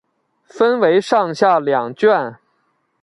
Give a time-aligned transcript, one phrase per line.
[0.47, 2.35] 分为上下两卷。